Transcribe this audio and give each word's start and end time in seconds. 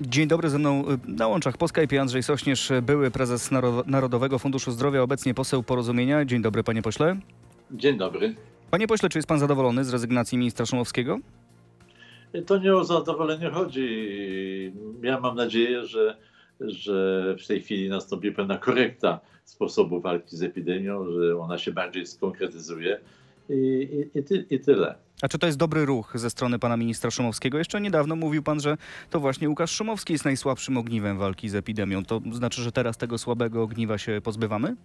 Dzień 0.00 0.28
dobry, 0.28 0.50
ze 0.50 0.58
mną 0.58 0.84
y, 0.90 0.98
na 1.06 1.28
łączach 1.28 1.56
po 1.56 1.68
Skype 1.68 2.00
Andrzej 2.00 2.22
Sośnierz, 2.22 2.72
były 2.82 3.10
prezes 3.10 3.50
Narodowego 3.86 4.38
Funduszu 4.38 4.70
Zdrowia, 4.70 5.02
obecnie 5.02 5.34
poseł 5.34 5.62
Porozumienia. 5.62 6.24
Dzień 6.24 6.42
dobry, 6.42 6.62
panie 6.62 6.82
pośle. 6.82 7.16
Dzień 7.70 7.98
dobry. 7.98 8.34
Panie 8.70 8.86
pośle, 8.86 9.08
czy 9.08 9.18
jest 9.18 9.28
pan 9.28 9.38
zadowolony 9.38 9.84
z 9.84 9.92
rezygnacji 9.92 10.38
ministra 10.38 10.66
Szumowskiego? 10.66 11.18
To 12.46 12.58
nie 12.58 12.74
o 12.74 12.84
zadowolenie 12.84 13.50
chodzi. 13.50 14.72
Ja 15.02 15.20
mam 15.20 15.36
nadzieję, 15.36 15.86
że, 15.86 16.16
że 16.60 17.36
w 17.44 17.46
tej 17.46 17.62
chwili 17.62 17.88
nastąpi 17.88 18.32
pewna 18.32 18.58
korekta 18.58 19.20
sposobu 19.44 20.00
walki 20.00 20.36
z 20.36 20.42
epidemią, 20.42 21.06
że 21.10 21.38
ona 21.38 21.58
się 21.58 21.72
bardziej 21.72 22.06
skonkretyzuje 22.06 23.00
i, 23.48 23.88
i, 24.14 24.18
i, 24.18 24.22
ty, 24.22 24.46
i 24.50 24.60
tyle. 24.60 24.94
A 25.22 25.28
czy 25.28 25.38
to 25.38 25.46
jest 25.46 25.58
dobry 25.58 25.84
ruch 25.84 26.12
ze 26.14 26.30
strony 26.30 26.58
pana 26.58 26.76
ministra 26.76 27.10
Szumowskiego? 27.10 27.58
Jeszcze 27.58 27.80
niedawno 27.80 28.16
mówił 28.16 28.42
pan, 28.42 28.60
że 28.60 28.76
to 29.10 29.20
właśnie 29.20 29.48
Łukasz 29.48 29.70
Szumowski 29.70 30.12
jest 30.12 30.24
najsłabszym 30.24 30.76
ogniwem 30.76 31.18
walki 31.18 31.48
z 31.48 31.54
epidemią. 31.54 32.04
To 32.04 32.20
znaczy, 32.32 32.62
że 32.62 32.72
teraz 32.72 32.96
tego 32.96 33.18
słabego 33.18 33.62
ogniwa 33.62 33.98
się 33.98 34.20
pozbywamy? 34.24 34.76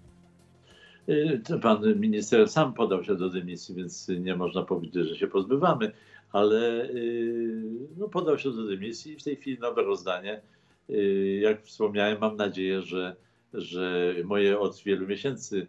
Y, 1.09 1.41
pan 1.61 1.99
minister 1.99 2.49
sam 2.49 2.73
podał 2.73 3.03
się 3.03 3.15
do 3.15 3.29
dymisji, 3.29 3.75
więc 3.75 4.07
nie 4.07 4.35
można 4.35 4.63
powiedzieć, 4.63 5.09
że 5.09 5.15
się 5.15 5.27
pozbywamy, 5.27 5.91
ale 6.31 6.89
y, 6.89 7.63
no, 7.98 8.09
podał 8.09 8.37
się 8.37 8.51
do 8.51 8.63
dymisji 8.63 9.13
i 9.13 9.17
w 9.17 9.23
tej 9.23 9.35
chwili 9.35 9.59
nowe 9.59 9.84
rozdanie. 9.84 10.41
Y, 10.89 11.39
jak 11.41 11.63
wspomniałem, 11.63 12.17
mam 12.21 12.35
nadzieję, 12.35 12.81
że, 12.81 13.15
że 13.53 14.15
moje 14.25 14.59
od 14.59 14.84
wielu 14.85 15.07
miesięcy 15.07 15.67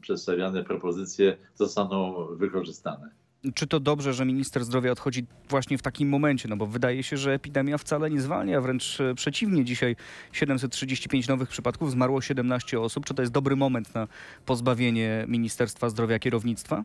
przedstawiane 0.00 0.64
propozycje 0.64 1.36
zostaną 1.54 2.26
wykorzystane 2.26 3.23
czy 3.54 3.66
to 3.66 3.80
dobrze, 3.80 4.14
że 4.14 4.24
minister 4.24 4.64
zdrowia 4.64 4.92
odchodzi 4.92 5.26
właśnie 5.48 5.78
w 5.78 5.82
takim 5.82 6.08
momencie? 6.08 6.48
No 6.48 6.56
bo 6.56 6.66
wydaje 6.66 7.02
się, 7.02 7.16
że 7.16 7.32
epidemia 7.32 7.78
wcale 7.78 8.10
nie 8.10 8.20
zwalnia, 8.20 8.60
wręcz 8.60 9.00
e, 9.00 9.14
przeciwnie. 9.14 9.64
Dzisiaj 9.64 9.96
735 10.32 11.28
nowych 11.28 11.48
przypadków, 11.48 11.90
zmarło 11.90 12.20
17 12.20 12.80
osób. 12.80 13.06
Czy 13.06 13.14
to 13.14 13.22
jest 13.22 13.32
dobry 13.32 13.56
moment 13.56 13.94
na 13.94 14.08
pozbawienie 14.46 15.24
Ministerstwa 15.28 15.88
Zdrowia 15.88 16.18
kierownictwa? 16.18 16.84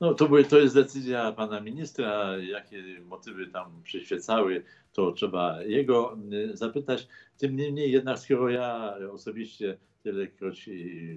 No 0.00 0.14
to, 0.14 0.28
to 0.48 0.58
jest 0.58 0.74
decyzja 0.74 1.32
pana 1.32 1.60
ministra, 1.60 2.36
jakie 2.36 2.82
motywy 3.04 3.46
tam 3.46 3.82
przyświecały, 3.82 4.64
to 4.92 5.12
trzeba 5.12 5.62
jego 5.62 6.18
e, 6.52 6.56
zapytać. 6.56 7.08
Tym 7.38 7.56
niemniej 7.56 7.92
jednak, 7.92 8.18
skoro 8.18 8.48
ja 8.48 8.94
osobiście 9.12 9.78
tylekroć 10.02 10.70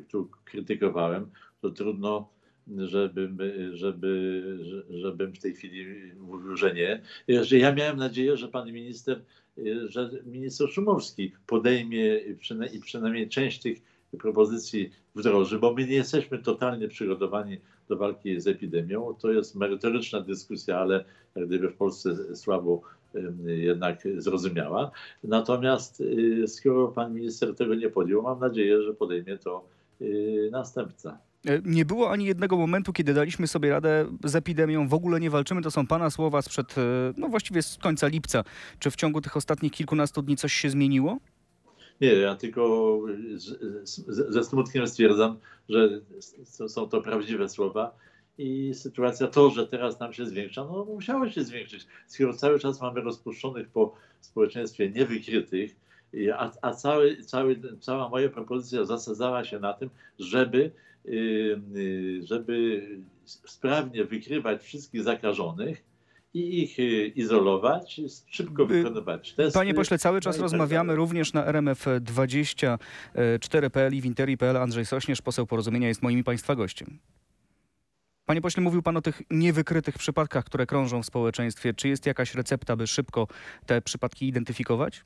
tu 0.09 0.29
krytykowałem, 0.45 1.31
to 1.61 1.69
trudno 1.69 2.29
żebym, 2.77 3.37
żeby, 3.73 4.43
żebym 4.89 5.33
w 5.33 5.39
tej 5.39 5.53
chwili 5.53 5.85
mówił, 6.19 6.57
że 6.57 6.73
nie. 6.73 7.01
Że 7.43 7.57
ja 7.57 7.75
miałem 7.75 7.97
nadzieję, 7.97 8.37
że 8.37 8.47
pan 8.47 8.71
minister, 8.71 9.21
że 9.85 10.09
minister 10.25 10.69
Szumowski 10.69 11.33
podejmie 11.47 12.17
i 12.73 12.79
przynajmniej 12.79 13.29
część 13.29 13.61
tych 13.61 13.81
propozycji 14.19 14.91
wdroży, 15.15 15.59
bo 15.59 15.73
my 15.73 15.87
nie 15.87 15.95
jesteśmy 15.95 16.39
totalnie 16.39 16.87
przygotowani 16.87 17.57
do 17.89 17.97
walki 17.97 18.39
z 18.39 18.47
epidemią. 18.47 19.13
To 19.19 19.31
jest 19.31 19.55
merytoryczna 19.55 20.21
dyskusja, 20.21 20.79
ale 20.79 21.05
jak 21.35 21.47
gdyby 21.47 21.69
w 21.69 21.75
Polsce 21.75 22.35
słabo 22.35 22.81
jednak 23.45 24.07
zrozumiała. 24.17 24.91
Natomiast 25.23 26.01
y, 26.01 26.47
skoro 26.47 26.87
pan 26.87 27.13
minister 27.13 27.55
tego 27.55 27.75
nie 27.75 27.89
podjął, 27.89 28.21
mam 28.21 28.39
nadzieję, 28.39 28.81
że 28.83 28.93
podejmie 28.93 29.37
to 29.37 29.65
y, 30.01 30.49
następca. 30.51 31.19
E, 31.45 31.61
nie 31.65 31.85
było 31.85 32.11
ani 32.11 32.25
jednego 32.25 32.57
momentu, 32.57 32.93
kiedy 32.93 33.13
daliśmy 33.13 33.47
sobie 33.47 33.69
radę 33.69 34.05
z 34.23 34.35
epidemią, 34.35 34.87
w 34.87 34.93
ogóle 34.93 35.19
nie 35.19 35.29
walczymy. 35.29 35.61
To 35.61 35.71
są 35.71 35.87
Pana 35.87 36.09
słowa 36.09 36.41
sprzed, 36.41 36.77
e, 36.77 36.81
no 37.17 37.27
właściwie 37.27 37.61
z 37.61 37.77
końca 37.77 38.07
lipca. 38.07 38.43
Czy 38.79 38.91
w 38.91 38.95
ciągu 38.95 39.21
tych 39.21 39.37
ostatnich 39.37 39.71
kilkunastu 39.71 40.21
dni 40.21 40.37
coś 40.37 40.53
się 40.53 40.69
zmieniło? 40.69 41.17
Nie, 42.01 42.13
ja 42.13 42.35
tylko 42.35 42.97
ze 44.05 44.43
smutkiem 44.43 44.87
stwierdzam, 44.87 45.37
że 45.69 46.01
są 46.67 46.89
to 46.89 47.01
prawdziwe 47.01 47.49
słowa 47.49 47.95
i 48.37 48.73
sytuacja 48.73 49.27
to, 49.27 49.49
że 49.49 49.67
teraz 49.67 49.99
nam 49.99 50.13
się 50.13 50.25
zwiększa, 50.25 50.63
no 50.63 50.85
musiało 50.85 51.29
się 51.29 51.43
zwiększyć. 51.43 51.87
Skoro 52.07 52.33
cały 52.33 52.59
czas 52.59 52.81
mamy 52.81 53.01
rozpuszczonych 53.01 53.69
po 53.69 53.95
społeczeństwie 54.21 54.89
niewykrytych, 54.89 55.75
a, 56.35 56.51
a 56.61 56.73
cały, 56.73 57.23
cały, 57.23 57.61
cała 57.79 58.09
moja 58.09 58.29
propozycja 58.29 58.85
zasadzała 58.85 59.43
się 59.43 59.59
na 59.59 59.73
tym, 59.73 59.89
żeby 60.19 60.71
żeby 62.23 62.87
sprawnie 63.25 64.05
wykrywać 64.05 64.63
wszystkich 64.63 65.03
zakażonych 65.03 65.91
i 66.33 66.63
ich 66.63 66.79
y, 66.79 67.07
izolować, 67.07 68.01
szybko 68.27 68.65
wykonywać 68.65 69.33
testy. 69.33 69.59
Panie 69.59 69.73
pośle, 69.73 69.97
cały 69.97 70.21
czas 70.21 70.35
no 70.35 70.39
tak 70.39 70.43
rozmawiamy 70.51 70.95
również 70.95 71.33
na 71.33 71.51
RMF24.pl 71.51 73.93
i 73.93 74.01
w 74.01 74.05
Interi.pl. 74.05 74.57
Andrzej 74.57 74.85
Sośnierz, 74.85 75.21
poseł 75.21 75.47
Porozumienia, 75.47 75.87
jest 75.87 76.01
moim 76.01 76.23
Państwa 76.23 76.55
gościem. 76.55 76.99
Panie 78.25 78.41
pośle, 78.41 78.63
mówił 78.63 78.81
Pan 78.81 78.97
o 78.97 79.01
tych 79.01 79.21
niewykrytych 79.29 79.97
przypadkach, 79.97 80.45
które 80.45 80.65
krążą 80.65 81.01
w 81.01 81.05
społeczeństwie. 81.05 81.73
Czy 81.73 81.87
jest 81.87 82.05
jakaś 82.05 82.35
recepta, 82.35 82.75
by 82.75 82.87
szybko 82.87 83.27
te 83.65 83.81
przypadki 83.81 84.27
identyfikować? 84.27 85.03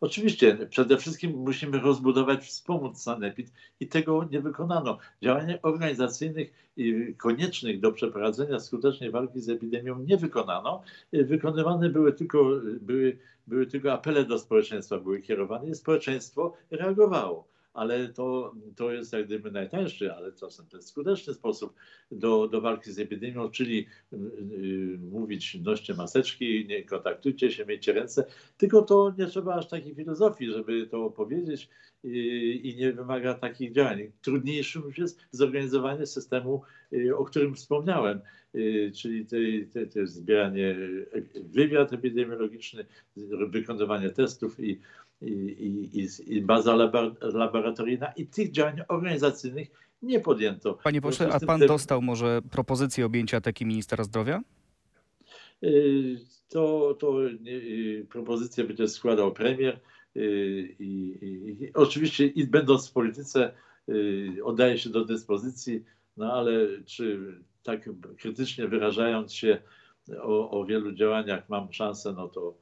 Oczywiście, 0.00 0.56
przede 0.70 0.96
wszystkim 0.96 1.36
musimy 1.36 1.78
rozbudować, 1.78 2.44
wspomóc 2.44 3.02
sanepid 3.02 3.52
i 3.80 3.88
tego 3.88 4.28
nie 4.30 4.40
wykonano. 4.40 4.98
Działań 5.22 5.58
organizacyjnych 5.62 6.52
i 6.76 7.14
koniecznych 7.16 7.80
do 7.80 7.92
przeprowadzenia 7.92 8.60
skutecznej 8.60 9.10
walki 9.10 9.40
z 9.40 9.48
epidemią 9.48 9.98
nie 9.98 10.16
wykonano. 10.16 10.82
Wykonywane 11.12 11.88
były 11.88 12.12
tylko, 12.12 12.50
były, 12.80 13.18
były 13.46 13.66
tylko 13.66 13.92
apele 13.92 14.24
do 14.24 14.38
społeczeństwa, 14.38 14.98
były 14.98 15.20
kierowane 15.20 15.68
i 15.68 15.74
społeczeństwo 15.74 16.56
reagowało 16.70 17.55
ale 17.76 18.08
to, 18.08 18.54
to 18.76 18.92
jest 18.92 19.12
jak 19.12 19.26
gdyby 19.26 19.50
najtańszy, 19.50 20.12
ale 20.12 20.32
czasem 20.32 20.66
też 20.66 20.84
skuteczny 20.84 21.34
sposób 21.34 21.74
do, 22.10 22.48
do 22.48 22.60
walki 22.60 22.92
z 22.92 22.98
epidemią, 22.98 23.50
czyli 23.50 23.86
yy, 24.12 24.98
mówić 24.98 25.58
noście 25.64 25.94
maseczki, 25.94 26.66
nie 26.66 26.84
kontaktujcie 26.84 27.50
się, 27.50 27.66
miejcie 27.66 27.92
ręce, 27.92 28.26
tylko 28.56 28.82
to 28.82 29.14
nie 29.18 29.26
trzeba 29.26 29.54
aż 29.54 29.68
takiej 29.68 29.94
filozofii, 29.94 30.52
żeby 30.52 30.86
to 30.86 31.10
powiedzieć 31.10 31.68
yy, 32.04 32.12
i 32.52 32.76
nie 32.76 32.92
wymaga 32.92 33.34
takich 33.34 33.72
działań. 33.72 34.12
Trudniejszym 34.22 34.82
już 34.82 34.98
jest 34.98 35.20
zorganizowanie 35.30 36.06
systemu, 36.06 36.62
o 37.16 37.24
którym 37.24 37.54
wspomniałem, 37.54 38.20
y, 38.54 38.92
czyli 38.94 39.26
te, 39.72 39.86
te 39.86 40.06
zbieranie, 40.06 40.76
wywiad 41.34 41.92
epidemiologiczny, 41.92 42.86
wykonywanie 43.48 44.10
testów 44.10 44.60
i 44.60 44.80
i, 45.22 45.90
i, 45.92 46.34
i 46.36 46.42
baza 46.42 46.76
laboratoryjna 47.20 48.12
i 48.16 48.26
tych 48.26 48.50
działań 48.50 48.80
organizacyjnych 48.88 49.68
nie 50.02 50.20
podjęto. 50.20 50.74
Panie 50.74 51.00
pośle, 51.00 51.32
a 51.32 51.40
pan 51.40 51.60
dostał 51.60 52.02
może 52.02 52.40
propozycję 52.50 53.06
objęcia 53.06 53.40
teki 53.40 53.66
ministra 53.66 54.04
zdrowia? 54.04 54.42
Y, 55.64 56.16
to, 56.48 56.96
to 56.98 57.26
y, 57.28 58.06
propozycję 58.10 58.64
będzie 58.64 58.88
składał 58.88 59.32
premier 59.32 59.80
y, 60.16 60.76
i, 60.78 61.18
i, 61.60 61.72
oczywiście 61.74 62.26
i 62.26 62.46
będąc 62.46 62.88
w 62.88 62.92
polityce 62.92 63.52
oddaje 64.44 64.78
się 64.78 64.90
do 64.90 65.04
dyspozycji, 65.04 65.84
no 66.16 66.32
ale 66.32 66.52
czy 66.86 67.34
tak 67.62 67.90
krytycznie 68.18 68.68
wyrażając 68.68 69.34
się 69.34 69.58
o, 70.22 70.60
o 70.60 70.64
wielu 70.64 70.92
działaniach 70.92 71.48
mam 71.48 71.72
szansę, 71.72 72.12
no 72.12 72.28
to, 72.28 72.54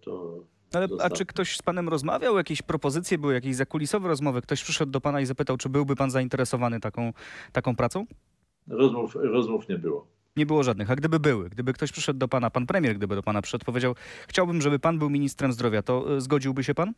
to 0.00 0.44
ale, 0.72 0.88
a 1.00 1.10
czy 1.10 1.26
ktoś 1.26 1.56
z 1.56 1.62
panem 1.62 1.88
rozmawiał? 1.88 2.36
Jakieś 2.36 2.62
propozycje 2.62 3.18
były, 3.18 3.34
jakieś 3.34 3.56
zakulisowe 3.56 4.08
rozmowy? 4.08 4.42
Ktoś 4.42 4.62
przyszedł 4.62 4.92
do 4.92 5.00
pana 5.00 5.20
i 5.20 5.26
zapytał, 5.26 5.56
czy 5.56 5.68
byłby 5.68 5.96
pan 5.96 6.10
zainteresowany 6.10 6.80
taką, 6.80 7.12
taką 7.52 7.76
pracą? 7.76 8.06
Rozmów, 8.68 9.14
rozmów 9.14 9.68
nie 9.68 9.78
było. 9.78 10.06
Nie 10.36 10.46
było 10.46 10.62
żadnych. 10.62 10.90
A 10.90 10.96
gdyby 10.96 11.20
były, 11.20 11.48
gdyby 11.48 11.72
ktoś 11.72 11.92
przyszedł 11.92 12.18
do 12.18 12.28
pana, 12.28 12.50
pan 12.50 12.66
premier 12.66 12.96
gdyby 12.96 13.14
do 13.14 13.22
pana 13.22 13.42
przyszedł, 13.42 13.64
powiedział, 13.64 13.94
chciałbym, 14.28 14.62
żeby 14.62 14.78
pan 14.78 14.98
był 14.98 15.10
ministrem 15.10 15.52
zdrowia, 15.52 15.82
to 15.82 16.16
y, 16.16 16.20
zgodziłby 16.20 16.64
się 16.64 16.74
pan? 16.74 16.92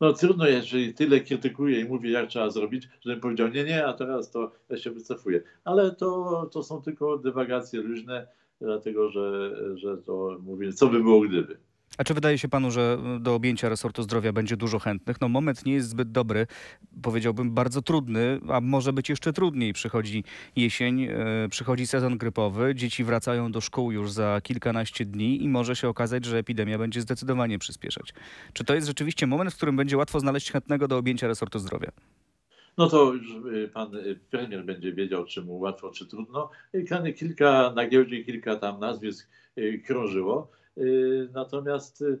No 0.00 0.12
trudno, 0.12 0.46
jeżeli 0.46 0.94
tyle 0.94 1.20
krytykuje 1.20 1.80
i 1.80 1.84
mówi, 1.84 2.10
jak 2.10 2.28
trzeba 2.28 2.50
zrobić, 2.50 2.88
żebym 3.00 3.20
powiedział, 3.20 3.48
nie, 3.48 3.64
nie, 3.64 3.86
a 3.86 3.92
teraz 3.92 4.30
to 4.30 4.52
ja 4.68 4.78
się 4.78 4.90
wycofuję. 4.90 5.42
Ale 5.64 5.94
to, 5.94 6.50
to 6.52 6.62
są 6.62 6.82
tylko 6.82 7.18
dywagacje 7.18 7.80
luźne, 7.80 8.26
dlatego 8.60 9.10
że, 9.10 9.56
że 9.76 9.96
to 9.98 10.38
mówię, 10.42 10.72
co 10.72 10.86
by 10.86 11.02
było 11.02 11.20
gdyby. 11.20 11.56
A 11.98 12.04
czy 12.04 12.14
wydaje 12.14 12.38
się 12.38 12.48
panu, 12.48 12.70
że 12.70 12.98
do 13.20 13.34
objęcia 13.34 13.68
resortu 13.68 14.02
zdrowia 14.02 14.32
będzie 14.32 14.56
dużo 14.56 14.78
chętnych? 14.78 15.20
No 15.20 15.28
moment 15.28 15.66
nie 15.66 15.72
jest 15.72 15.88
zbyt 15.88 16.12
dobry, 16.12 16.46
powiedziałbym 17.02 17.50
bardzo 17.50 17.82
trudny, 17.82 18.40
a 18.48 18.60
może 18.60 18.92
być 18.92 19.08
jeszcze 19.08 19.32
trudniej. 19.32 19.72
Przychodzi 19.72 20.24
jesień, 20.56 21.00
yy, 21.00 21.48
przychodzi 21.50 21.86
sezon 21.86 22.18
grypowy, 22.18 22.74
dzieci 22.74 23.04
wracają 23.04 23.52
do 23.52 23.60
szkół 23.60 23.92
już 23.92 24.12
za 24.12 24.40
kilkanaście 24.42 25.04
dni 25.04 25.44
i 25.44 25.48
może 25.48 25.76
się 25.76 25.88
okazać, 25.88 26.24
że 26.24 26.38
epidemia 26.38 26.78
będzie 26.78 27.00
zdecydowanie 27.00 27.58
przyspieszać. 27.58 28.14
Czy 28.52 28.64
to 28.64 28.74
jest 28.74 28.86
rzeczywiście 28.86 29.26
moment, 29.26 29.52
w 29.52 29.56
którym 29.56 29.76
będzie 29.76 29.96
łatwo 29.96 30.20
znaleźć 30.20 30.52
chętnego 30.52 30.88
do 30.88 30.96
objęcia 30.96 31.26
resortu 31.26 31.58
zdrowia? 31.58 31.88
No 32.78 32.88
to 32.88 33.12
już 33.12 33.30
y, 33.30 33.70
pan 33.74 33.94
y, 33.94 34.18
premier 34.30 34.64
będzie 34.64 34.92
wiedział, 34.92 35.24
czy 35.24 35.42
mu 35.42 35.58
łatwo, 35.58 35.90
czy 35.90 36.06
trudno. 36.06 36.50
Kilka 37.16 37.72
na 37.76 37.88
giełdzie, 37.88 38.24
kilka 38.24 38.56
tam 38.56 38.80
nazwisk 38.80 39.28
krążyło. 39.86 40.61
Y, 40.78 41.28
natomiast 41.32 42.02
y, 42.02 42.18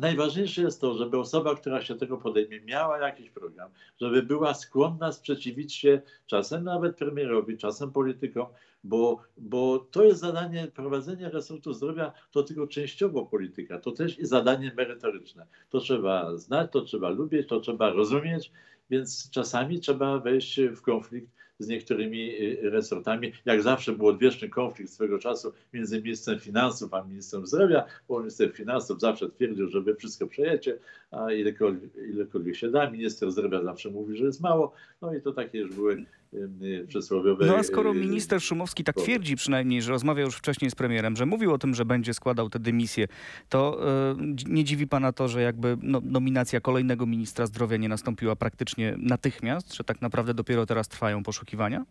najważniejsze 0.00 0.62
jest 0.62 0.80
to, 0.80 0.94
żeby 0.94 1.18
osoba, 1.18 1.54
która 1.54 1.82
się 1.82 1.94
tego 1.94 2.18
podejmie, 2.18 2.60
miała 2.60 2.98
jakiś 2.98 3.30
program, 3.30 3.70
żeby 4.00 4.22
była 4.22 4.54
skłonna 4.54 5.12
sprzeciwić 5.12 5.74
się 5.74 6.00
czasem 6.26 6.64
nawet 6.64 6.96
premierowi, 6.96 7.58
czasem 7.58 7.92
politykom, 7.92 8.46
bo, 8.86 9.22
bo 9.36 9.78
to 9.78 10.04
jest 10.04 10.20
zadanie, 10.20 10.68
prowadzenie 10.74 11.28
resortu 11.28 11.72
zdrowia 11.72 12.12
to 12.30 12.42
tylko 12.42 12.66
częściowo 12.66 13.26
polityka, 13.26 13.78
to 13.78 13.92
też 13.92 14.18
i 14.18 14.26
zadanie 14.26 14.72
merytoryczne. 14.76 15.46
To 15.70 15.80
trzeba 15.80 16.36
znać, 16.36 16.72
to 16.72 16.80
trzeba 16.80 17.08
lubić, 17.08 17.48
to 17.48 17.60
trzeba 17.60 17.90
rozumieć, 17.90 18.52
więc 18.90 19.30
czasami 19.30 19.80
trzeba 19.80 20.18
wejść 20.18 20.60
w 20.60 20.82
konflikt 20.82 21.28
z 21.58 21.68
niektórymi 21.68 22.42
y, 22.42 22.70
resortami. 22.70 23.32
Jak 23.44 23.62
zawsze 23.62 23.92
był 23.92 24.06
odwieczny 24.06 24.48
konflikt 24.48 24.92
swego 24.92 25.18
czasu 25.18 25.52
między 25.72 26.02
ministrem 26.02 26.38
finansów 26.38 26.94
a 26.94 27.04
ministrem 27.04 27.46
zdrowia, 27.46 27.84
bo 28.08 28.18
minister 28.18 28.52
finansów 28.52 29.00
zawsze 29.00 29.30
twierdził, 29.30 29.68
że 29.68 29.80
wy 29.80 29.94
wszystko 29.94 30.26
przejecie, 30.26 30.78
a 31.10 31.32
ilekolwiek, 31.32 31.90
ilekolwiek 31.96 32.56
się 32.56 32.70
da. 32.70 32.90
Minister 32.90 33.30
zdrowia 33.30 33.62
zawsze 33.62 33.90
mówi, 33.90 34.16
że 34.16 34.24
jest 34.24 34.40
mało. 34.40 34.72
No 35.02 35.14
i 35.14 35.20
to 35.20 35.32
takie 35.32 35.58
już 35.58 35.74
były 35.74 36.04
y, 36.34 36.86
przysłowiowe... 36.88 37.46
No 37.46 37.56
a 37.56 37.62
skoro 37.62 37.90
y, 37.90 37.94
minister 37.94 38.42
Szumowski 38.42 38.84
tak 38.84 38.96
twierdzi 38.96 39.36
przynajmniej, 39.36 39.82
że 39.82 39.92
rozmawiał 39.92 40.26
już 40.26 40.36
wcześniej 40.36 40.70
z 40.70 40.74
premierem, 40.74 41.16
że 41.16 41.26
mówił 41.26 41.52
o 41.52 41.58
tym, 41.58 41.74
że 41.74 41.84
będzie 41.84 42.14
składał 42.14 42.50
tę 42.50 42.58
dymisję, 42.58 43.08
to 43.48 43.88
e, 44.10 44.16
nie 44.46 44.64
dziwi 44.64 44.86
pana 44.86 45.12
to, 45.12 45.28
że 45.28 45.42
jakby 45.42 45.76
no, 45.82 46.00
nominacja 46.04 46.60
kolejnego 46.60 47.06
ministra 47.06 47.46
zdrowia 47.46 47.76
nie 47.76 47.88
nastąpiła 47.88 48.36
praktycznie 48.36 48.94
natychmiast, 48.98 49.74
że 49.74 49.84
tak 49.84 50.02
naprawdę 50.02 50.34
dopiero 50.34 50.66
teraz 50.66 50.88
trwają 50.88 51.22
poszukiwania? 51.22 51.84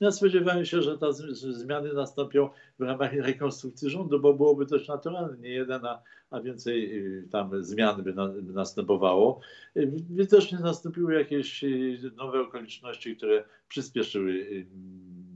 Ja 0.00 0.10
spodziewałem 0.10 0.64
się, 0.64 0.82
że 0.82 0.98
te 0.98 1.12
zmiany 1.32 1.92
nastąpią 1.92 2.50
w 2.78 2.82
ramach 2.82 3.12
rekonstrukcji 3.12 3.90
rządu, 3.90 4.20
bo 4.20 4.34
byłoby 4.34 4.66
dość 4.66 4.88
naturalne, 4.88 5.38
nie 5.38 5.48
jeden, 5.48 5.84
a, 5.86 6.02
a 6.30 6.40
więcej 6.40 6.98
y, 6.98 7.28
tam 7.30 7.62
zmian 7.62 8.02
by, 8.02 8.14
na, 8.14 8.28
by 8.28 8.52
następowało. 8.52 9.40
Y, 9.76 9.92
Widocznie 10.10 10.58
nastąpiły 10.58 11.14
jakieś 11.14 11.64
y, 11.64 12.10
nowe 12.16 12.40
okoliczności, 12.40 13.16
które 13.16 13.44
przyspieszyły 13.68 14.32
y, 14.32 14.66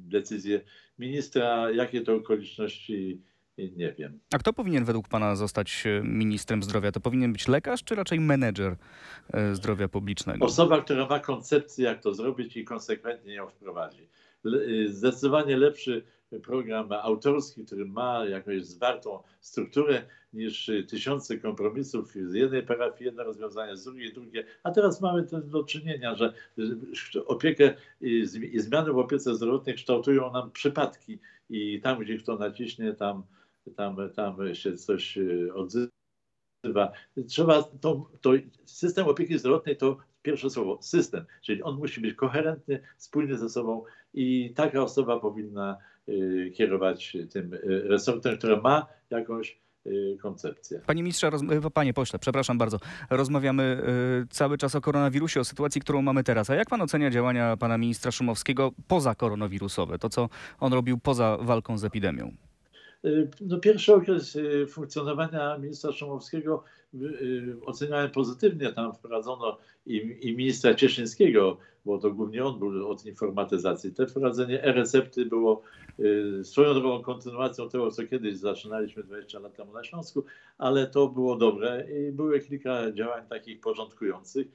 decyzję 0.09 0.61
ministra. 0.99 1.71
Jakie 1.71 2.01
to 2.01 2.15
okoliczności, 2.15 3.23
y, 3.59 3.73
nie 3.77 3.93
wiem. 3.93 4.21
A 4.35 4.39
kto 4.39 4.53
powinien 4.53 4.85
według 4.85 5.09
pana 5.09 5.37
zostać 5.37 5.85
ministrem 6.03 6.63
zdrowia? 6.63 6.93
To 6.93 7.01
powinien 7.01 7.33
być 7.33 7.49
lekarz, 7.49 7.85
czy 7.85 7.95
raczej 7.95 8.21
menedżer 8.21 8.77
zdrowia 9.53 9.89
publicznego? 9.89 10.47
Osoba, 10.47 10.81
która 10.81 11.07
ma 11.07 11.21
koncepcję, 11.21 11.85
jak 11.85 12.03
to 12.03 12.15
zrobić 12.15 12.57
i 12.57 12.65
konsekwentnie 12.65 13.35
ją 13.35 13.49
wprowadzi. 13.49 14.09
Y, 14.47 14.89
Zdecydowanie 14.93 15.57
lepszy 15.57 16.03
program 16.43 16.93
autorski, 16.93 17.65
który 17.65 17.85
ma 17.85 18.27
jakąś 18.27 18.65
zwartą 18.65 19.23
strukturę 19.41 20.03
niż 20.33 20.69
y, 20.69 20.85
tysiące 20.85 21.39
kompromisów 21.39 22.13
z 22.13 22.35
jednej 22.35 22.63
parafii, 22.63 23.05
jedno 23.05 23.25
rozwiązanie, 23.25 23.77
z 23.77 23.85
drugiej, 23.85 24.13
drugie. 24.13 24.45
A 24.63 24.71
teraz 24.71 25.01
mamy 25.01 25.23
to 25.23 25.41
do 25.41 25.65
czynienia, 25.65 26.15
że 26.15 26.33
y, 27.15 27.25
opiekę 27.27 27.75
i 28.01 28.25
zmi- 28.25 28.51
i 28.53 28.61
zmiany 28.61 28.93
w 28.93 28.99
opiece 28.99 29.35
zdrowotnej 29.35 29.75
kształtują 29.75 30.33
nam 30.33 30.51
przypadki 30.51 31.19
i 31.51 31.81
tam, 31.81 32.01
gdzie 32.01 32.19
kto 32.19 32.37
naciśnie, 32.37 32.93
tam, 32.93 33.23
tam, 33.77 33.97
tam 34.17 34.55
się 34.55 34.77
coś 34.77 35.19
y, 35.19 35.55
odzywa. 35.55 35.93
Trzeba 37.29 37.63
to, 37.63 38.11
to 38.21 38.31
system 38.65 39.07
opieki 39.07 39.39
zdrowotnej 39.39 39.77
to 39.77 39.97
pierwsze 40.23 40.51
słowo 40.51 40.79
system, 40.83 41.25
czyli 41.43 41.63
on 41.63 41.77
musi 41.77 42.01
być 42.01 42.15
koherentny, 42.15 42.81
spójny 42.97 43.39
ze 43.39 43.49
sobą 43.49 43.85
i 44.15 44.53
taka 44.55 44.83
osoba 44.83 45.21
powinna 45.21 45.77
y, 46.09 46.53
kierować 46.55 47.17
tym 47.33 47.55
y, 47.55 47.61
resortem, 47.65 48.39
która 48.39 48.61
ma 48.61 48.87
jakąś 49.11 49.61
y, 49.87 50.17
koncepcję. 50.23 50.81
Panie 50.87 51.03
ministrze, 51.03 51.31
roz... 51.31 51.43
panie 51.75 51.95
pośle, 51.95 52.19
przepraszam 52.19 52.59
bardzo. 52.59 52.79
Rozmawiamy 53.11 53.83
cały 54.31 54.59
czas 54.59 54.75
o 54.75 54.81
koronawirusie, 54.81 55.41
o 55.41 55.45
sytuacji, 55.45 55.81
którą 55.81 56.03
mamy 56.03 56.25
teraz. 56.25 56.51
A 56.51 56.55
jak 56.55 56.69
pan 56.69 56.83
ocenia 56.83 57.11
działania 57.11 57.57
pana 57.57 57.79
ministra 57.79 58.11
Szumowskiego 58.11 58.73
poza 58.89 59.15
koronawirusowe? 59.15 59.99
To, 59.99 60.09
co 60.09 60.29
on 60.61 60.73
robił 60.73 60.99
poza 60.99 61.39
walką 61.41 61.79
z 61.79 61.85
epidemią? 61.85 62.48
Y, 63.05 63.29
No, 63.41 63.59
pierwszy 63.59 63.95
okres 63.95 64.37
y, 64.37 64.67
funkcjonowania 64.67 65.59
ministra 65.59 65.93
Szumowskiego 65.93 66.65
y, 66.95 67.57
oceniałem 67.67 68.11
pozytywnie. 68.11 68.73
Tam 68.73 68.95
wprowadzono 68.95 69.59
i, 69.87 70.19
i 70.21 70.37
ministra 70.37 70.75
Cieszyńskiego, 70.75 71.57
bo 71.85 71.99
to 71.99 72.11
głównie 72.11 72.45
on 72.45 72.59
był 72.59 72.89
od 72.91 73.07
informatyzacji. 73.07 73.93
Te 73.95 74.07
wprowadzenie 74.07 74.65
e-recepty 74.65 75.27
było 75.27 75.63
swoją 76.43 76.75
drogą 76.75 77.03
kontynuacją 77.03 77.69
tego, 77.69 77.91
co 77.91 78.07
kiedyś 78.07 78.37
zaczynaliśmy 78.37 79.03
20 79.03 79.39
lat 79.39 79.57
temu 79.57 79.73
na 79.73 79.85
Śląsku, 79.85 80.25
ale 80.59 80.87
to 80.87 81.09
było 81.09 81.37
dobre 81.37 81.87
i 81.91 82.13
były 82.13 82.41
kilka 82.41 82.93
działań 82.93 83.27
takich 83.29 83.61
porządkujących. 83.61 84.47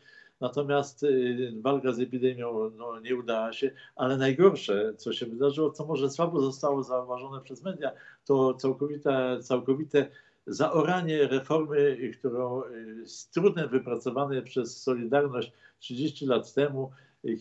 Natomiast 0.44 1.04
y, 1.04 1.54
walka 1.62 1.92
z 1.92 2.00
epidemią 2.00 2.72
no, 2.78 3.00
nie 3.00 3.16
udała 3.16 3.54
się, 3.54 3.72
ale 3.96 4.18
najgorsze, 4.18 4.94
co 4.98 5.14
się 5.14 5.26
wydarzyło, 5.26 5.72
co 5.72 5.86
może 5.86 6.10
słabo 6.10 6.42
zostało 6.42 6.84
zauważone 6.84 7.42
przez 7.42 7.64
media, 7.64 7.92
to 8.26 8.54
całkowite, 8.54 9.40
całkowite 9.42 10.10
zaoranie 10.48 11.28
reformy, 11.28 12.12
którą 12.20 12.64
y, 12.64 13.08
z 13.08 13.30
trudem 13.30 13.70
wypracowanej 13.70 14.42
przez 14.42 14.82
Solidarność 14.82 15.52
30 15.80 16.26
lat 16.26 16.54
temu, 16.54 16.92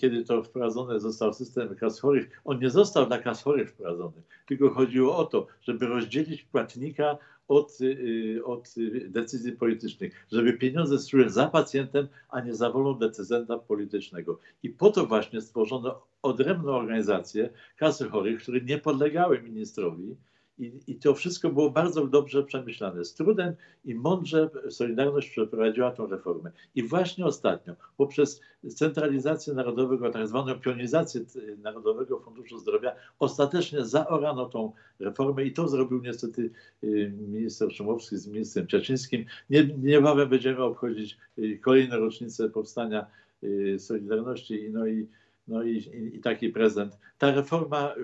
kiedy 0.00 0.24
to 0.24 0.42
wprowadzony 0.42 1.00
został 1.00 1.32
system 1.32 1.74
kas 1.74 2.00
chorych. 2.00 2.40
On 2.44 2.58
nie 2.58 2.70
został 2.70 3.06
dla 3.06 3.18
kas 3.18 3.42
chorych 3.42 3.70
wprowadzony, 3.70 4.22
tylko 4.46 4.70
chodziło 4.70 5.16
o 5.16 5.24
to, 5.24 5.46
żeby 5.62 5.86
rozdzielić 5.86 6.42
płatnika 6.42 7.18
od, 7.48 7.80
y, 7.80 8.40
od 8.44 8.74
y, 8.78 9.08
decyzji 9.08 9.52
politycznych, 9.52 10.26
żeby 10.32 10.52
pieniądze 10.52 10.98
szły 10.98 11.30
za 11.30 11.48
pacjentem, 11.48 12.08
a 12.28 12.40
nie 12.40 12.54
za 12.54 12.70
wolą 12.70 12.94
decydenta 12.94 13.58
politycznego. 13.58 14.38
I 14.62 14.70
po 14.70 14.90
to 14.90 15.06
właśnie 15.06 15.40
stworzono 15.40 16.06
odrębną 16.22 16.72
organizację 16.72 17.50
kasy 17.76 18.08
chorych, 18.08 18.42
które 18.42 18.60
nie 18.60 18.78
podlegały 18.78 19.42
ministrowi. 19.42 20.16
I, 20.62 20.72
I 20.86 20.94
to 20.94 21.14
wszystko 21.14 21.50
było 21.50 21.70
bardzo 21.70 22.06
dobrze 22.06 22.42
przemyślane. 22.42 23.04
Z 23.04 23.14
trudem 23.14 23.54
i 23.84 23.94
mądrze 23.94 24.50
Solidarność 24.70 25.30
przeprowadziła 25.30 25.90
tą 25.90 26.06
reformę. 26.06 26.52
I 26.74 26.82
właśnie 26.82 27.26
ostatnio, 27.26 27.74
poprzez 27.96 28.40
centralizację 28.68 29.54
narodowego, 29.54 30.10
tak 30.10 30.28
zwaną 30.28 30.60
pionizację 30.60 31.20
Narodowego 31.62 32.20
Funduszu 32.20 32.58
Zdrowia, 32.58 32.92
ostatecznie 33.18 33.84
zaorano 33.84 34.46
tą 34.46 34.72
reformę 35.00 35.44
i 35.44 35.52
to 35.52 35.68
zrobił 35.68 36.00
niestety 36.02 36.50
y, 36.84 37.12
minister 37.18 37.72
Szumowski 37.72 38.16
z 38.16 38.26
ministrem 38.26 38.66
Ciaczyńskim. 38.66 39.24
Nie, 39.50 39.66
niebawem 39.66 40.28
będziemy 40.28 40.62
obchodzić 40.62 41.18
y, 41.38 41.58
kolejne 41.58 41.96
rocznice 41.96 42.50
powstania 42.50 43.06
y, 43.42 43.78
Solidarności. 43.78 44.70
No 44.72 44.86
i 44.86 45.06
no 45.52 45.62
i, 45.62 45.76
i, 45.76 46.16
i 46.16 46.20
taki 46.20 46.48
prezent. 46.48 46.98
Ta 47.18 47.30
reforma, 47.30 47.94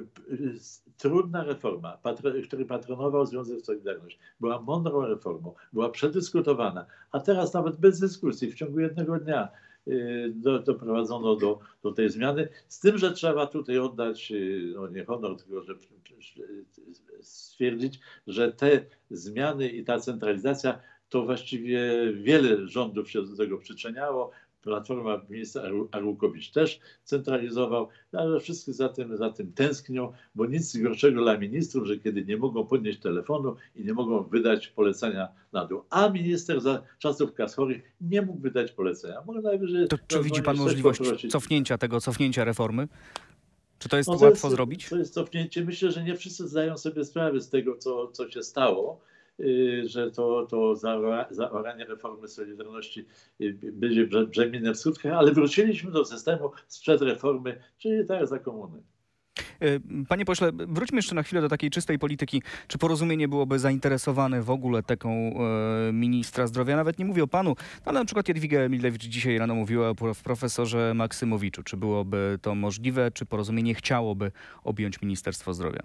trudna 0.96 1.44
reforma, 1.44 1.98
patro, 2.02 2.30
który 2.46 2.64
patronował 2.64 3.26
Związek 3.26 3.60
Solidarność, 3.60 4.18
była 4.40 4.60
mądrą 4.60 5.06
reformą, 5.06 5.54
była 5.72 5.88
przedyskutowana, 5.88 6.86
a 7.12 7.20
teraz 7.20 7.54
nawet 7.54 7.76
bez 7.76 8.00
dyskusji, 8.00 8.50
w 8.50 8.54
ciągu 8.54 8.80
jednego 8.80 9.18
dnia 9.18 9.48
y, 9.88 10.32
do, 10.34 10.58
doprowadzono 10.58 11.36
do, 11.36 11.58
do 11.82 11.92
tej 11.92 12.10
zmiany. 12.10 12.48
Z 12.68 12.80
tym, 12.80 12.98
że 12.98 13.12
trzeba 13.12 13.46
tutaj 13.46 13.78
oddać, 13.78 14.32
y, 14.32 14.72
no 14.74 14.88
nie 14.88 15.04
honor, 15.04 15.36
tylko 15.36 15.62
że 15.62 15.74
stwierdzić, 17.20 18.00
że 18.26 18.52
te 18.52 18.84
zmiany 19.10 19.68
i 19.68 19.84
ta 19.84 20.00
centralizacja 20.00 20.80
to 21.08 21.22
właściwie 21.22 22.12
wiele 22.12 22.68
rządów 22.68 23.10
się 23.10 23.22
do 23.22 23.36
tego 23.36 23.58
przyczyniało. 23.58 24.30
Platforma 24.62 25.20
ministra 25.30 25.62
Aru- 25.62 25.88
Arłukowicz 25.92 26.50
też 26.50 26.80
centralizował, 27.04 27.88
no 28.12 28.20
ale 28.20 28.40
wszyscy 28.40 28.72
za 28.72 28.88
tym, 28.88 29.16
za 29.16 29.30
tym 29.30 29.52
tęsknią, 29.52 30.12
bo 30.34 30.46
nic 30.46 30.76
gorszego 30.76 31.22
dla 31.22 31.38
ministrów, 31.38 31.86
że 31.86 31.98
kiedy 31.98 32.24
nie 32.24 32.36
mogą 32.36 32.66
podnieść 32.66 32.98
telefonu 33.00 33.56
i 33.76 33.84
nie 33.84 33.92
mogą 33.94 34.22
wydać 34.22 34.68
polecenia 34.68 35.28
na 35.52 35.66
dół. 35.66 35.82
A 35.90 36.08
minister 36.08 36.60
za 36.60 36.82
czasów 36.98 37.32
kas 37.34 37.54
chorych 37.54 37.82
nie 38.00 38.22
mógł 38.22 38.40
wydać 38.40 38.72
polecenia. 38.72 39.22
Może 39.26 39.40
najwyżej 39.40 39.88
To, 39.88 39.96
czy 40.06 40.22
widzi 40.22 40.42
pan 40.42 40.56
możliwość 40.56 40.98
poprosić. 40.98 41.32
cofnięcia 41.32 41.78
tego, 41.78 42.00
cofnięcia 42.00 42.44
reformy? 42.44 42.88
Czy 43.78 43.88
to 43.88 43.96
jest 43.96 44.08
No 44.08 44.16
to 44.18 44.24
łatwo 44.24 44.46
jest, 44.48 44.56
zrobić? 44.56 44.88
To 44.88 44.96
jest 44.96 45.14
cofnięcie. 45.14 45.64
Myślę, 45.64 45.92
że 45.92 46.02
nie 46.04 46.16
wszyscy 46.16 46.48
zdają 46.48 46.76
sobie 46.78 47.04
sprawę 47.04 47.40
z 47.40 47.48
tego, 47.50 47.76
co, 47.76 48.08
co 48.08 48.30
się 48.30 48.42
stało, 48.42 49.00
że 49.86 50.10
to, 50.10 50.46
to 50.50 50.56
zaora- 50.74 51.26
zaoranie 51.30 51.84
reformy 51.84 52.28
Solidarności 52.28 53.04
y, 53.40 53.58
będzie 53.72 54.06
brze- 54.06 54.26
brzemieniem 54.26 54.74
w 54.74 54.78
skutkach, 54.78 55.12
ale 55.12 55.32
wróciliśmy 55.32 55.90
do 55.90 56.04
systemu 56.04 56.50
sprzed 56.68 57.02
reformy, 57.02 57.60
czyli 57.78 57.94
jak 58.08 58.26
za 58.26 58.38
komuny. 58.38 58.82
Y, 59.62 59.80
Panie 60.08 60.24
pośle, 60.24 60.50
wróćmy 60.52 60.98
jeszcze 60.98 61.14
na 61.14 61.22
chwilę 61.22 61.40
do 61.42 61.48
takiej 61.48 61.70
czystej 61.70 61.98
polityki. 61.98 62.42
Czy 62.68 62.78
porozumienie 62.78 63.28
byłoby 63.28 63.58
zainteresowane 63.58 64.42
w 64.42 64.50
ogóle 64.50 64.82
taką 64.82 65.10
e, 65.10 65.92
ministra 65.92 66.46
zdrowia? 66.46 66.76
Nawet 66.76 66.98
nie 66.98 67.04
mówię 67.04 67.22
o 67.22 67.26
panu, 67.26 67.54
ale 67.84 67.98
na 67.98 68.04
przykład 68.04 68.28
Jadwiga 68.28 68.58
Emilewicz 68.60 69.02
dzisiaj 69.04 69.38
rano 69.38 69.54
mówiła 69.54 69.88
o 69.88 69.94
prof- 69.94 70.22
profesorze 70.22 70.94
Maksymowiczu. 70.94 71.62
Czy 71.62 71.76
byłoby 71.76 72.38
to 72.42 72.54
możliwe? 72.54 73.10
Czy 73.10 73.26
porozumienie 73.26 73.74
chciałoby 73.74 74.32
objąć 74.64 75.02
Ministerstwo 75.02 75.54
Zdrowia? 75.54 75.80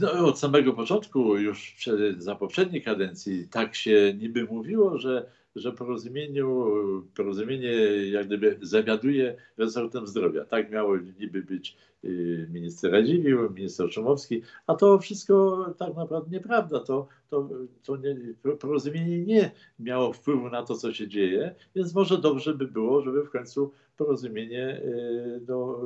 No, 0.00 0.26
od 0.26 0.38
samego 0.38 0.72
początku, 0.72 1.38
już 1.38 1.70
przed, 1.70 2.22
za 2.22 2.34
poprzedniej 2.34 2.82
kadencji, 2.82 3.48
tak 3.48 3.74
się 3.74 4.14
niby 4.18 4.44
mówiło, 4.44 4.98
że, 4.98 5.30
że 5.56 5.72
porozumieniu, 5.72 6.66
porozumienie 7.14 7.72
jak 8.10 8.26
gdyby 8.26 8.58
zawiaduje 8.62 9.36
resortem 9.56 10.06
zdrowia. 10.06 10.44
Tak 10.44 10.70
miało 10.70 10.96
niby 10.96 11.42
być 11.42 11.76
y, 12.04 12.48
minister 12.52 12.92
Radziwiłł, 12.92 13.50
minister 13.50 13.92
Szumowski, 13.92 14.42
a 14.66 14.74
to 14.74 14.98
wszystko 14.98 15.64
tak 15.78 15.96
naprawdę 15.96 16.30
nieprawda. 16.30 16.80
To, 16.80 17.08
to, 17.30 17.48
to 17.84 17.96
nie, 17.96 18.16
porozumienie 18.60 19.24
nie 19.24 19.50
miało 19.78 20.12
wpływu 20.12 20.50
na 20.50 20.62
to, 20.62 20.74
co 20.74 20.92
się 20.92 21.08
dzieje, 21.08 21.54
więc 21.74 21.94
może 21.94 22.18
dobrze 22.18 22.54
by 22.54 22.66
było, 22.66 23.02
żeby 23.02 23.24
w 23.24 23.30
końcu 23.30 23.72
porozumienie, 23.96 24.80
y, 24.84 25.40
no, 25.48 25.80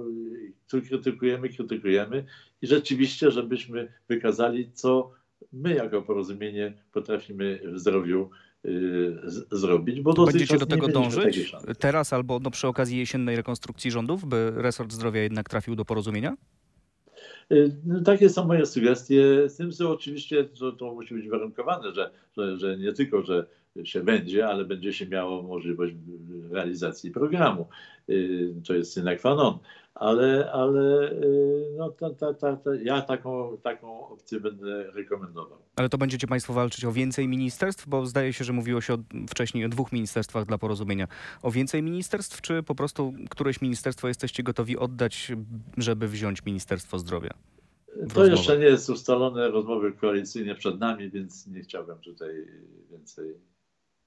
tu 0.69 0.83
krytykujemy, 0.83 1.49
krytykujemy 1.49 2.25
i 2.63 2.67
rzeczywiście, 2.67 3.31
żebyśmy 3.31 3.93
wykazali, 4.09 4.71
co 4.73 5.11
my 5.53 5.75
jako 5.75 6.03
porozumienie 6.03 6.73
potrafimy 6.93 7.61
w 7.73 7.79
zdrowiu 7.79 8.31
zrobić, 9.51 10.01
bo 10.01 10.13
będziecie 10.13 10.59
do 10.59 10.67
tego 10.67 10.89
dążyć 10.89 11.53
teraz 11.79 12.13
albo 12.13 12.39
no, 12.39 12.51
przy 12.51 12.69
okazji 12.69 12.99
jesiennej 12.99 13.37
rekonstrukcji 13.37 13.91
rządów, 13.91 14.25
by 14.25 14.53
resort 14.57 14.93
zdrowia 14.93 15.23
jednak 15.23 15.49
trafił 15.49 15.77
do 15.77 15.85
porozumienia? 15.85 16.37
Y, 17.53 17.77
no, 17.87 18.01
Takie 18.01 18.29
są 18.29 18.47
moje 18.47 18.67
sugestie, 18.67 19.49
z 19.49 19.57
tym, 19.57 19.71
że 19.71 19.89
oczywiście 19.89 20.45
to, 20.45 20.73
to 20.73 20.95
musi 20.95 21.15
być 21.15 21.29
warunkowane, 21.29 21.95
że, 21.95 22.11
że, 22.37 22.59
że 22.59 22.79
nie 22.79 22.93
tylko, 22.93 23.23
że 23.23 23.47
się 23.85 24.03
będzie, 24.03 24.49
ale 24.49 24.65
będzie 24.65 24.93
się 24.93 25.07
miało 25.07 25.43
możliwość 25.43 25.95
realizacji 26.51 27.11
programu. 27.11 27.69
Y, 28.09 28.55
To 28.67 28.75
jest 28.75 28.95
sine 28.95 29.17
qua 29.17 29.35
non. 29.35 29.59
Ale, 29.95 30.53
ale 30.53 31.13
y, 31.13 31.75
no, 31.79 31.91
ta, 31.91 32.15
ta, 32.15 32.35
ta, 32.35 32.75
ja 32.83 33.03
taką, 33.03 33.59
taką 33.63 34.09
opcję 34.09 34.41
będę 34.41 34.91
rekomendował. 34.91 35.59
Ale 35.77 35.89
to 35.89 35.99
będziecie 35.99 36.27
Państwo 36.27 36.53
walczyć 36.53 36.85
o 36.85 36.93
więcej 36.93 37.29
ministerstw? 37.29 37.89
Bo 37.89 38.07
zdaje 38.07 38.33
się, 38.33 38.45
że 38.45 38.53
mówiło 38.53 38.81
się 38.81 38.95
o, 38.95 38.99
wcześniej 39.29 39.65
o 39.65 39.69
dwóch 39.69 39.93
ministerstwach 39.93 40.47
dla 40.47 40.59
porozumienia. 40.59 41.09
O 41.43 41.51
więcej 41.51 41.83
ministerstw, 41.83 42.41
czy 42.41 42.63
po 42.63 42.75
prostu 42.75 43.13
któreś 43.31 43.61
ministerstwo 43.61 44.09
jesteście 44.09 44.43
gotowi 44.43 44.77
oddać, 44.79 45.33
żeby 45.77 46.09
wziąć 46.09 46.45
Ministerstwo 46.45 46.99
Zdrowia? 46.99 47.31
To 48.15 48.27
jeszcze 48.27 48.59
nie 48.59 48.65
jest 48.65 48.91
ustalone, 48.91 49.49
rozmowy 49.49 49.93
koalicyjne 49.93 50.55
przed 50.55 50.81
nami, 50.81 51.11
więc 51.11 51.47
nie 51.47 51.61
chciałbym 51.61 51.99
tutaj 51.99 52.47
więcej. 52.91 53.35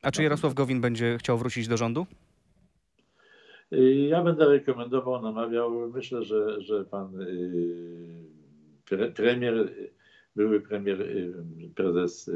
A 0.03 0.11
czy 0.11 0.23
Jarosław 0.23 0.53
Gowin 0.53 0.81
będzie 0.81 1.17
chciał 1.19 1.37
wrócić 1.37 1.67
do 1.67 1.77
rządu? 1.77 2.07
Y, 3.73 3.93
Ja 3.93 4.23
będę 4.23 4.45
rekomendował, 4.45 5.21
namawiał. 5.21 5.91
Myślę, 5.93 6.23
że, 6.23 6.61
że 6.61 6.85
pan 6.85 7.21
y, 7.21 8.25
pre, 8.85 9.11
premier, 9.11 9.73
były 10.35 10.61
premier, 10.61 11.01
y, 11.01 11.33
prezes 11.75 12.31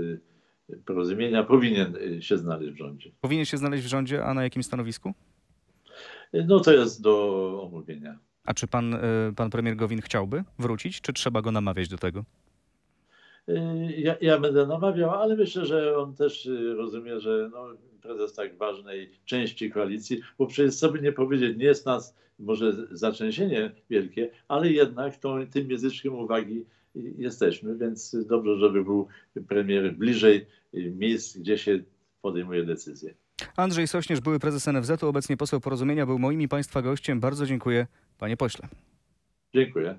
porozumienia 0.86 1.44
powinien 1.44 1.98
się 2.20 2.38
znaleźć 2.38 2.72
w 2.74 2.78
rządzie. 2.78 3.12
Powinien 3.22 3.46
się 3.46 3.58
znaleźć 3.58 3.84
w 3.84 3.88
rządzie, 3.88 4.26
a 4.26 4.34
na 4.34 4.44
jakim 4.44 4.64
stanowisku? 4.64 5.14
No 6.34 6.60
to 6.60 6.74
jest 6.74 7.02
do 7.02 7.64
omówienia. 7.64 8.20
A 8.46 8.54
czy 8.54 8.68
pan, 8.68 8.96
pan 9.36 9.50
premier 9.50 9.76
Gowin 9.76 10.02
chciałby 10.02 10.44
wrócić, 10.60 11.02
czy 11.02 11.14
trzeba 11.14 11.42
go 11.42 11.52
namawiać 11.52 11.88
do 11.88 11.98
tego? 11.98 12.24
Y, 13.50 13.54
Ja, 13.98 14.16
ja 14.22 14.40
będę 14.40 14.68
namawiał, 14.68 15.10
ale 15.10 15.36
myślę, 15.36 15.66
że 15.66 15.98
on 15.98 16.16
też 16.16 16.46
y, 16.46 16.74
rozumie, 16.74 17.20
że 17.20 17.50
no, 17.52 17.68
prezes 18.02 18.34
tak 18.34 18.58
ważnej 18.58 19.12
części 19.26 19.72
koalicji, 19.72 20.22
bo 20.38 20.48
przecież 20.48 20.74
sobie 20.74 21.02
nie 21.02 21.12
powiedzieć, 21.12 21.58
nie 21.58 21.66
jest 21.66 21.86
nas 21.86 22.16
może 22.40 22.88
zatrzęsienie 22.92 23.72
wielkie, 23.90 24.30
ale 24.48 24.72
jednak 24.72 25.18
tą, 25.18 25.48
tym 25.48 25.72
języczkiem 25.72 26.16
uwagi 26.16 26.66
y, 26.96 27.14
jesteśmy, 27.18 27.78
więc 27.78 28.16
dobrze, 28.28 28.58
żeby 28.58 28.84
był 28.84 29.08
premier 29.48 29.96
bliżej 29.96 30.46
miejsc, 30.74 31.38
gdzie 31.38 31.58
się 31.58 31.80
podejmuje 32.22 32.64
decyzje. 32.64 33.14
Andrzej 33.56 33.88
Sośnierz, 33.88 34.22
były 34.22 34.40
prezes 34.40 34.68
NFZ-u, 34.68 35.08
obecnie 35.08 35.38
poseł 35.38 35.60
porozumienia, 35.60 36.06
był 36.06 36.20
moim 36.20 36.42
i 36.42 36.48
Państwa 36.48 36.82
gościem. 36.82 37.20
Bardzo 37.20 37.46
dziękuję, 37.46 37.88
panie 38.18 38.38
pośle. 38.38 38.68
Dziękuję. 39.54 39.98